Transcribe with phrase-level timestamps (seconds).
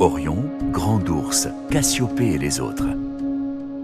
[0.00, 2.86] Orion, Grand Ours, Cassiopée et les autres.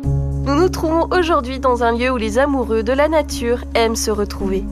[0.02, 4.10] Nous nous trouvons aujourd'hui dans un lieu où les amoureux de la nature aiment se
[4.10, 4.64] retrouver.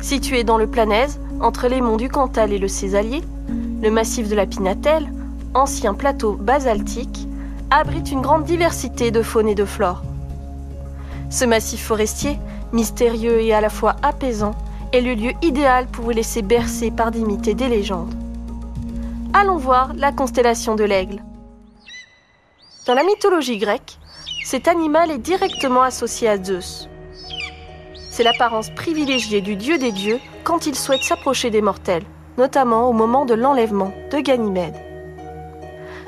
[0.00, 3.22] Situé dans le Planaise, entre les monts du Cantal et le Césalier,
[3.80, 5.12] le massif de la Pinatelle,
[5.54, 7.28] ancien plateau basaltique,
[7.70, 10.02] abrite une grande diversité de faune et de flore.
[11.30, 12.38] Ce massif forestier,
[12.72, 14.54] mystérieux et à la fois apaisant,
[14.92, 18.14] est le lieu idéal pour vous laisser bercer par et des légendes.
[19.34, 21.22] Allons voir la constellation de l'aigle.
[22.86, 23.98] Dans la mythologie grecque,
[24.44, 26.88] cet animal est directement associé à Zeus.
[28.10, 32.04] C'est l'apparence privilégiée du dieu des dieux quand il souhaite s'approcher des mortels,
[32.36, 34.76] notamment au moment de l'enlèvement de Ganymède.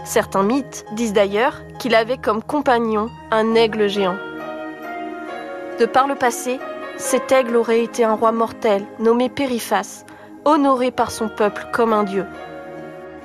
[0.05, 4.19] Certains mythes disent d'ailleurs qu'il avait comme compagnon un aigle géant.
[5.81, 6.61] De par le passé,
[6.99, 10.05] cet aigle aurait été un roi mortel nommé Périphas,
[10.45, 12.27] honoré par son peuple comme un dieu.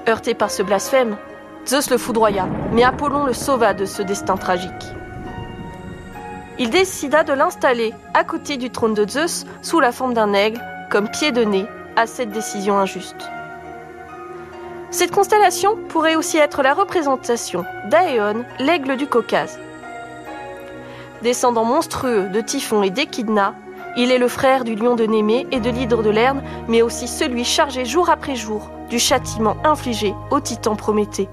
[0.07, 1.17] Heurté par ce blasphème,
[1.67, 4.71] Zeus le foudroya, mais Apollon le sauva de ce destin tragique.
[6.57, 10.59] Il décida de l'installer à côté du trône de Zeus sous la forme d'un aigle,
[10.89, 13.29] comme pied de nez à cette décision injuste.
[14.91, 19.59] Cette constellation pourrait aussi être la représentation d'Aéon, l'aigle du Caucase.
[21.21, 23.53] Descendant monstrueux de Typhon et d'Échidna,
[23.97, 27.07] il est le frère du lion de Némée et de l'hydre de Lerne, mais aussi
[27.07, 31.29] celui chargé jour après jour du châtiment infligé au titan Prométhée.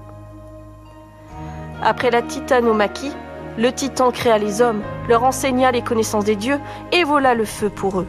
[1.83, 3.11] Après la titanomachie,
[3.57, 6.59] le titan créa les hommes, leur enseigna les connaissances des dieux
[6.91, 8.07] et vola le feu pour eux.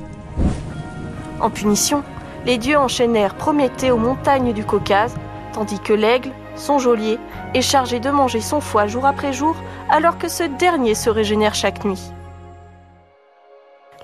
[1.41, 2.03] En punition,
[2.45, 5.15] les dieux enchaînèrent Prométhée aux montagnes du Caucase,
[5.53, 7.19] tandis que l'aigle, son geôlier,
[7.55, 9.57] est chargé de manger son foie jour après jour,
[9.91, 12.13] alors que ce dernier se régénère chaque nuit.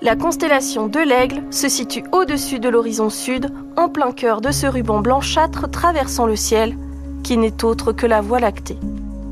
[0.05, 4.67] La constellation de l'Aigle se situe au-dessus de l'horizon sud, en plein cœur de ce
[4.67, 6.77] ruban blanchâtre traversant le ciel,
[7.23, 8.77] qui n'est autre que la Voie lactée.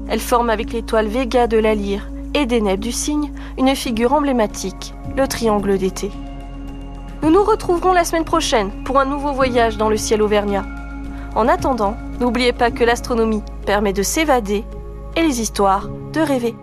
[0.09, 4.95] Elle forme avec l'étoile Vega de la Lyre et Deneb du Cygne une figure emblématique,
[5.16, 6.09] le triangle d'été.
[7.22, 10.66] Nous nous retrouverons la semaine prochaine pour un nouveau voyage dans le ciel auvergnat.
[11.35, 14.63] En attendant, n'oubliez pas que l'astronomie permet de s'évader
[15.16, 16.55] et les histoires de rêver.